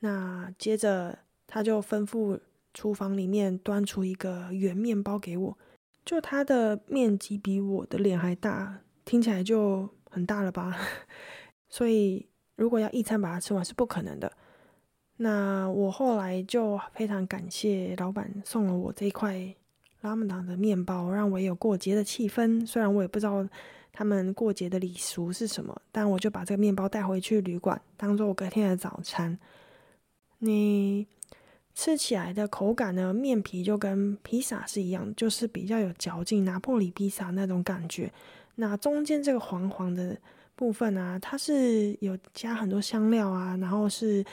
[0.00, 2.38] 那接着他就吩咐
[2.74, 5.56] 厨房里面端出一个圆面包给我，
[6.04, 9.88] 就它的面积比我的脸还大，听起来就。
[10.10, 10.76] 很大了吧，
[11.68, 14.32] 所以如果要一餐把它吃完是不可能的。
[15.18, 19.54] 那我后来就非常感谢老板送了我这一块
[20.02, 22.66] 拉姆达的面包，让我有过节的气氛。
[22.66, 23.46] 虽然我也不知道
[23.92, 29.38] 他们过节的礼俗是什么，但我就把这个面包带回去旅馆，当做我隔天的早餐。
[30.40, 31.06] 你
[31.74, 33.14] 吃起来的口感呢？
[33.14, 38.12] 面皮就跟披萨是一样，就是比较有嚼劲，拿破里披萨那种感觉。
[38.56, 40.16] 那中间这个黄黄的
[40.54, 44.24] 部分啊，它是有加很多香料啊，然后是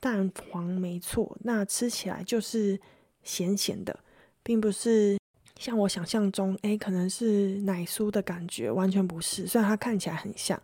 [0.00, 1.36] 蛋黄，没错。
[1.44, 2.80] 那吃起来就是
[3.22, 3.98] 咸咸的，
[4.42, 5.18] 并不是
[5.58, 9.46] 像我想象中，哎，可能是奶酥的感觉，完全不是。
[9.46, 10.58] 虽然它看起来很像，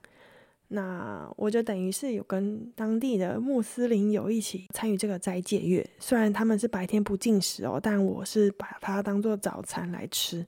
[0.69, 5.87] 那我就等于是有跟当地的穆斯林有一起参与这个斋戒月。
[5.99, 10.47] 虽然他们是白天不进食哦，但我是把它当做早餐来吃。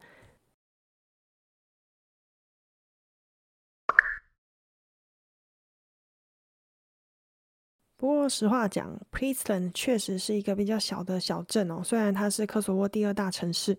[8.07, 11.83] 不过实话讲 p r i s t l a n d 确实是一个比较小的小镇哦。
[11.83, 13.77] 虽然它是科索沃第二大城市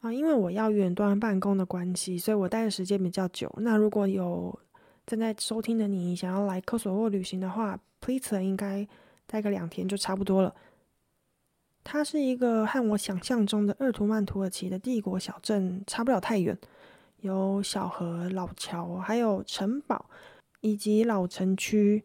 [0.00, 3.54] 啊，因为我要远端办公的关系，所以我待的时间比较久。
[3.58, 4.58] 那如果有
[5.04, 8.88] 正在收听的你想要来科索沃旅行的话 p r i s t l a n d 应该
[9.26, 10.54] 待个两天就差不多了。
[11.84, 16.56] 它是一个和我想象中的鄂图曼土耳其的帝国小镇差不了太远，
[17.20, 20.06] 有小河、老桥，还有城堡
[20.62, 22.02] 以及老城区。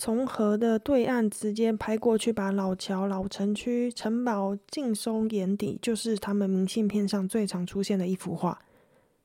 [0.00, 8.56] 从河的对岸直接拍过去，把老桥、老城区、城堡尽收眼底，就是他们明信片上最常出现的一幅画，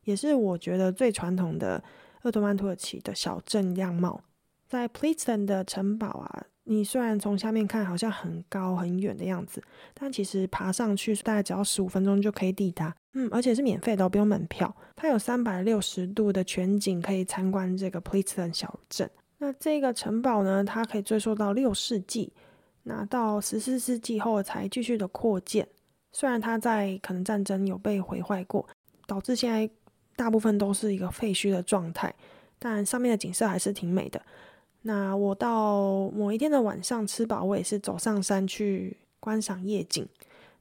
[0.05, 1.83] 也是我觉得最传统的
[2.23, 4.21] 鄂图曼土耳其的小镇样貌。
[4.67, 9.61] 在 p l e t o n 的城堡啊，你虽然从下面看好像很高很远的样子，
[9.93, 12.95] 但其实爬上去大概只要十五分钟就可以抵达。
[13.13, 14.75] 嗯，而且是免费的，不用门票。
[14.95, 19.07] 它有三百六十度的全景可以参观这个 p l e t o n 小镇。
[19.39, 22.31] 那这个城堡呢，它可以追溯到六世纪，
[22.83, 25.67] 那到十四世纪后才继续的扩建。
[26.11, 28.67] 虽然它在可能战争有被毁坏过，
[29.05, 29.69] 导致现在
[30.15, 32.13] 大部分都是一个废墟的状态，
[32.59, 34.21] 但上面的景色还是挺美的。
[34.83, 40.07] 那我到某一天的晚上吃饱，我也是走上山去观赏夜景。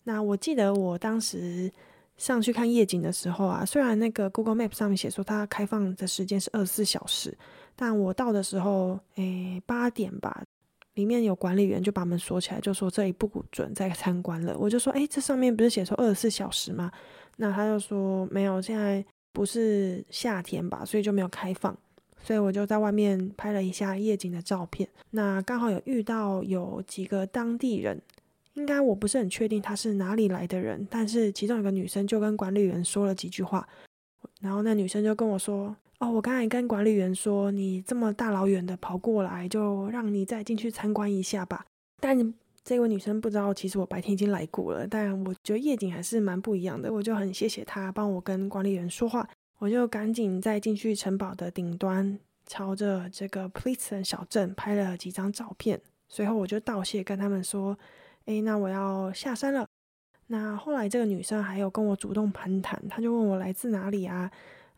[0.04, 1.70] 那我记得我当时
[2.16, 7.36] 上去看夜景的时候啊，虽然那个 Google Map 上面写说它开放的时间是二十四小时。
[7.74, 10.44] 但我到的时候，诶，八点吧，
[10.94, 14.56] 里面有管理员就把门锁起来，就说这里不准再参观了。
[14.58, 16.92] 我就说，诶，这上面不是写说二十四小时吗？
[17.38, 21.76] 那他就说没有，现在不是夏天吧，所以就没有开放。
[22.22, 24.88] 所以我就在外面拍了一下夜景的照片。
[25.10, 28.00] 那刚好有遇到有几个当地人，
[28.52, 33.66] 应该我不是很确定他是哪里来的人，但是其中有个女生就跟管理员说了几句话，
[34.40, 35.74] 然后那女生就跟我说。
[36.02, 41.64] 哦，我刚才跟管理员说，你这么大老远的跑过来，就让你再进去参观一下吧。
[42.00, 42.34] 但
[42.64, 44.84] 这位女生不知道，其实我白天已经来过了。
[44.84, 49.28] 但我觉得夜景还是蛮不一样的，我就很谢谢她帮我跟管理员说话。
[49.60, 55.80] 我就赶紧再进去城堡的顶端，朝着这个 p l e a s o n 小镇拍了几张照片。
[56.08, 57.78] 随后我就道谢，跟他们说
[58.26, 59.64] ：“哎，那我要下山了。”
[60.26, 64.28] 那后来这个女生还有跟我主动攀谈，她就问我来自哪里啊？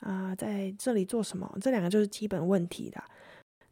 [0.04, 1.50] 啊，在这里做什么？
[1.60, 3.02] 这两个就是基本问题的。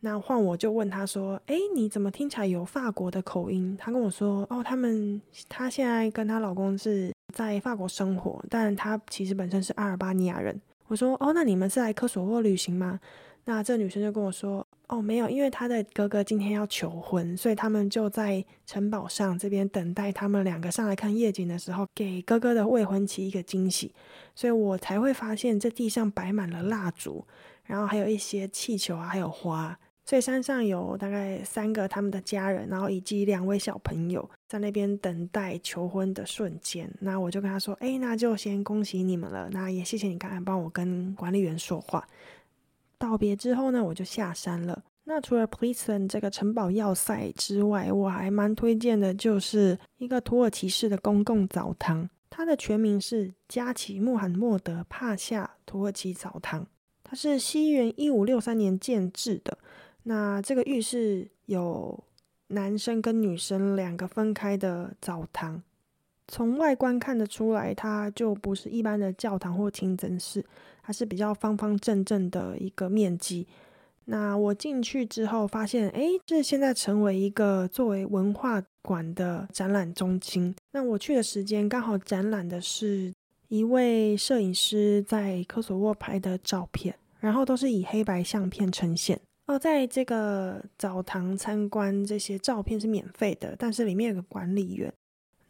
[0.01, 12.99] 那换我就问他说：“哎，你怎么听起来有法国的口音？”他跟我说：“哦，他们她现在跟她老公是在法国生活，但她其实本身是阿尔巴尼亚人。”我说：“哦，那你们是来科索沃旅行吗？”
[13.45, 14.67] 那这女生就跟我说。
[14.89, 23.95] 哦，没有，因为他的哥哥今天要求婚，所以他们就在城堡上这边等待他们两个上来看夜景的时候，给哥哥的未婚妻一个惊喜，
[24.35, 27.25] 所以我才会发现这地上摆满了蜡烛，
[27.65, 36.91] 然后还有一些气球啊，还有花，所以山上有大概三个他们的家人，然后以及两位小朋友在那边等待求婚的瞬间。
[37.01, 42.07] 那我就跟他说，哎，那就先恭喜你们了，那也谢谢你刚才帮我跟管理员说话。
[43.03, 44.85] 道别之后呢，我就下山了。
[45.05, 52.09] 那除了 p l e s o n 这个城堡要塞之外，我还蛮推荐的，就是一个土耳其式的公共澡堂。
[52.31, 56.65] 它的全名是加奇穆罕默德帕夏土耳其澡堂。
[57.03, 59.59] 它是西元一五六三年建制的。
[60.05, 62.05] 那这个浴室有
[62.47, 65.61] 男生跟女生两个分开的澡堂。
[66.29, 70.45] 从外观看得出来，它就不是一般的教堂或清真寺。
[70.83, 73.47] 它是比较方方正正的一个面积。
[74.07, 80.53] 那我进去之后发现，哎，这现在成为一个作为文化馆的展览中心。
[80.73, 83.15] 那我去的时间刚好展览的是
[83.47, 89.21] 一位摄影师在科索沃拍的照片，然后都是以黑白相片呈现。
[89.47, 94.93] 哦，在这个澡堂参观，这些照片是免费的，但是里面有个管理员。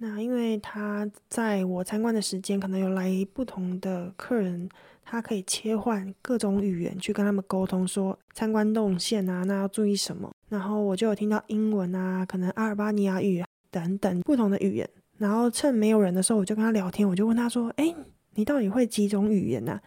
[0.03, 4.69] 那因为他在我参观的时间，可能有来不同的客人。
[5.05, 10.33] 他可以切换各种语言去跟他们沟通，说参观动线啊，那要注意什么？
[10.49, 14.89] 然后我就有听到英文啊，可能阿尔巴尼亚语等等不同的语言。
[15.19, 17.95] 然后趁没有人的时候，我就跟他聊天，我就问他说：“哎，
[18.35, 19.79] 你到底会几种语言呢？”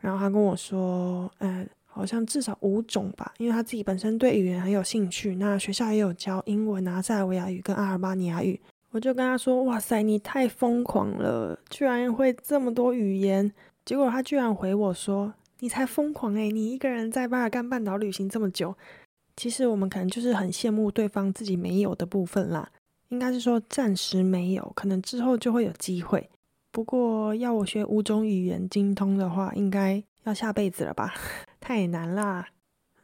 [0.00, 5.36] 然后他跟我说：“呃，好像至少五种吧，因为他自己本身对语言很有兴趣。
[5.36, 8.60] 那学校也有教英文啊、塞尔维亚语跟阿尔巴尼亚语。”
[8.92, 13.50] 我就跟他说：“哇塞，你太疯狂了，居然会这么多语言！”
[13.84, 18.76] 结果他居然回我说：“你才疯狂诶，你一个人在巴尔干半岛旅行这么久，
[19.36, 22.70] 其实我们可能就是很羡慕对方自己没有的部分啦。
[23.08, 26.28] 应该是说暂时没有，可能之后就会有机会。
[26.70, 31.14] 不过要我学五种语言精通的话，应该要下辈子了吧？
[31.60, 32.48] 太难啦。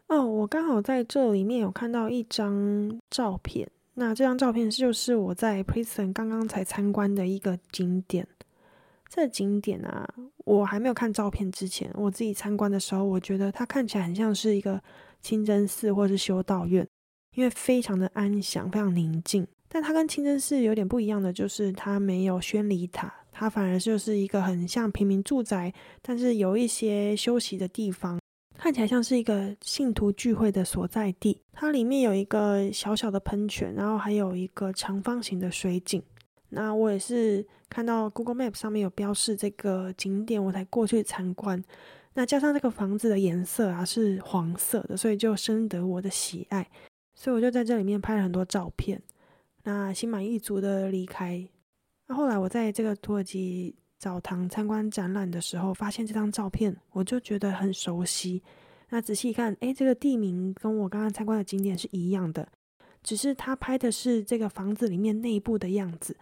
[0.07, 3.69] 哦，我刚好在这里面有看到一张照片，
[3.99, 8.25] 那这张照片就是我在 Prison 刚刚才参观的一个景点。
[9.09, 10.09] 这景点啊，
[10.45, 14.81] 我还没有看照片之前，我自己参观的时候，我觉得它看起来很像是一个
[15.21, 16.87] 清真寺或是修道院，
[17.35, 19.45] 因为非常的安详，非常宁静。
[19.69, 28.21] 但它跟清真寺有点不一样的，就是它没有宣礼塔，它反而就是一个很像平民住宅，但是有一些休息的地方，
[28.59, 31.41] 看起来像是一个信徒聚会的所在地。
[31.53, 36.03] 它里面有一个小小的喷泉，然后还有一个长方形的水井。
[36.49, 41.63] 那我也是看到 Google Map 上面有标示这个景点，我才过去参观。
[42.15, 46.69] 那加上这个房子的颜色啊是黄色的，所以就深得我的喜爱。
[47.15, 49.01] 所以我就在这里面拍了很多照片。
[49.63, 51.47] 那心满意足的离开。
[52.09, 58.43] 那后来我在这个土耳其澡堂参观展览的时候，发现这张照片，我就觉得很熟悉。
[58.91, 62.49] 那仔细一看，诶，这个地名跟我刚刚参观的景点是一样的，
[63.03, 66.17] 只是他拍的是这个房子里面内部的样子。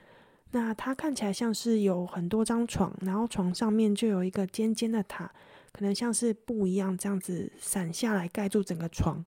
[0.53, 5.31] 那它看起来像是有很多张床，然后床上面就有一个尖尖的塔，
[5.73, 9.25] 可能像是布一样这样子散下来盖住整个床。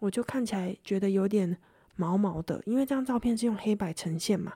[0.00, 1.56] 我就看起来觉得有点
[1.96, 4.52] 毛毛的，因为这张照片是用黑白呈现嘛。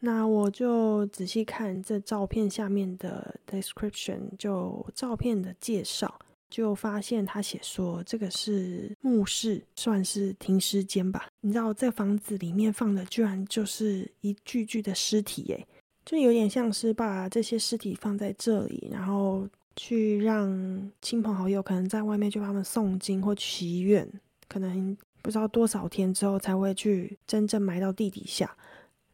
[0.00, 6.18] 那我就仔细看这照片下面的 description，就照片的介绍。
[6.50, 11.26] 就发现他写说这个是墓室，算是停尸间吧。
[11.42, 15.66] 你知道这房子里面放的居然就是一具具的尸体，耶，
[16.06, 19.46] 就有点像是把这些尸体放在这里，然后
[19.76, 24.10] 去让亲朋好友可能在外面就把他们诵经或祈愿，
[24.48, 28.56] 可能不知道多少天之后才会去真正埋到地底下。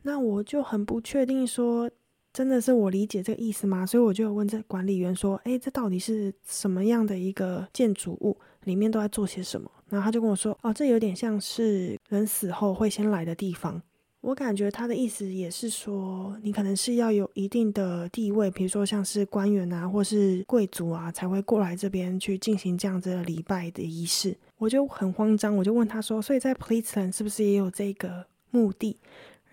[0.05, 1.91] 那我就很不确定说。
[2.37, 3.87] 真的是我理解这个意思吗？
[3.87, 8.37] 所以我就问这管理员说：“哎，这到底是什么样的一个建筑物？
[8.65, 13.81] 里面都在做些什么？”然后他就跟我说：“哦，这有点像是人死后会先来的地方。”
[14.21, 24.37] 我感觉他的意思也是说，你可能是要有一定的地位，比如说像是官员啊，或是贵族啊，才会过来这边去进行这样子的礼拜的仪式。
[24.59, 28.97] 我就很慌张，我就问他说：“所以在 p l e a s e n 是不是也有这个墓地？”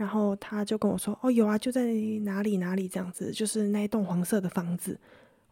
[0.02, 1.94] 然后他就跟我说：“哦，有啊，就在
[2.24, 5.00] 哪里哪里这样子，就是那一栋黄色的房子。”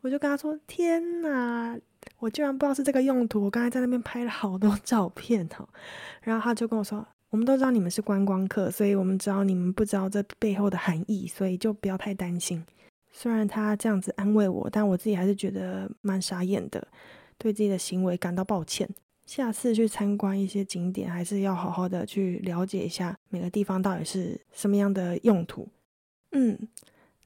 [0.02, 1.78] 我就跟他说：“天哪，
[2.18, 3.44] 我居然不知道是这个用途！
[3.44, 5.70] 我刚才在那边拍了好多 照片哦。”
[6.24, 12.66] 然后他就跟我说：“我们都知道你们是观光客，所以我们知道你们不知道这背后的含义，所以就不要太担心。”
[13.14, 16.88] 虽然他这样子安慰我，但我自己还是觉得蛮傻眼的，
[17.38, 18.90] 对自己的行为感到抱歉。
[19.30, 25.68] 下次去参观一些景点，还是要好好的去了解一下每个地方到底是什么样的用途。
[26.32, 26.58] 嗯，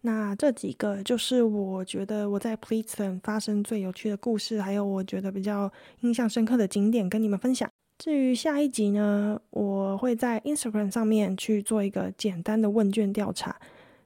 [0.02, 7.70] 那这几个就是我觉得我在 p l e a s o n 发生最有趣的故事，还有我觉得比较印象深刻的景点跟你们分享。
[8.00, 13.56] 至于下一集呢，我会在 Instagram 上面去做一个简单的问卷调查，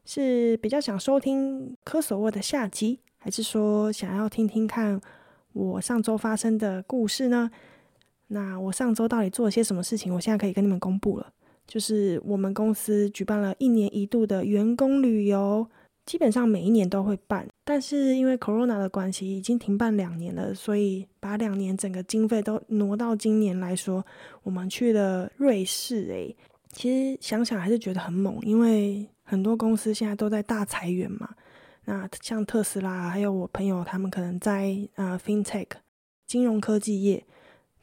[0.06, 5.02] 是比较想收听科索沃的下集，还是说想要听听看
[5.54, 7.50] 我上周发生的故事呢？
[8.28, 10.14] 那我上周到底做了些什么事情？
[10.14, 11.32] 我现在可以跟你们公布了，
[11.66, 15.66] 就是我们公司举办了一年一度的员工旅游，
[16.06, 24.06] 基本上每一年都会办，但是因为 Corona 的关系，已经停办两年了，所以把两年整个经费都挪到今年来说，
[24.44, 26.08] 我们去了瑞士。
[26.10, 26.36] 诶，
[26.72, 31.30] 其实想想还是觉得很猛，因为很多公司现在都在大裁员嘛。
[31.86, 35.68] 那像特斯拉，还有我朋友他们可能在啊 FinTech
[36.26, 37.24] 金融科技业。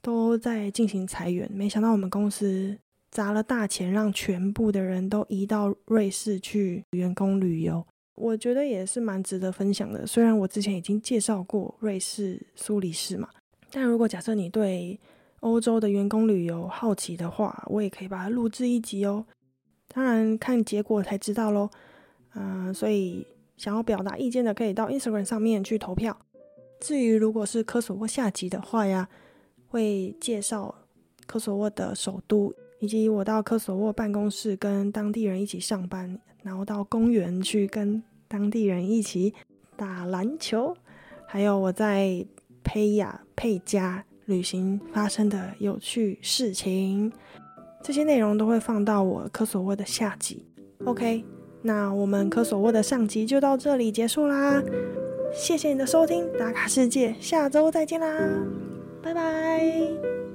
[0.04, 2.76] 都在进行裁员，没想到我们公司
[3.10, 7.82] 砸了大钱，让全部的人都移到瑞士去员工旅游。
[8.16, 10.06] 我觉得也是蛮值得分享的。
[10.06, 13.30] 虽然我之前已经介绍过瑞士苏黎世嘛，
[13.70, 15.00] 但如果假设你对
[15.40, 19.24] 欧洲的员工旅游好奇的话，我也可以把它录制一集哦。
[19.88, 21.70] 当然看结果才知道喽。
[22.34, 23.26] 嗯，所以
[23.56, 26.14] 想要表达意见的可以到 Instagram 上面去投票。
[26.78, 29.08] 至于如果是科索沃下集的话呀。
[29.74, 30.72] 会介绍
[31.26, 39.34] 科索沃的首都，以及我到科索沃办公室跟当地人一起上班，然后到公园去跟当地人一起
[39.76, 40.76] 打篮球，
[41.26, 42.24] 还有我在
[42.62, 47.12] 佩亚佩加旅行发生的有趣事情，
[47.82, 50.46] 这些内容都会放到我科索沃的下集。
[50.84, 51.24] OK，
[51.62, 54.62] 那我们科索沃的上集就到这里结束啦，
[55.34, 58.73] 谢谢你的收听，打卡世界，下周再见啦。
[59.04, 60.33] 拜拜。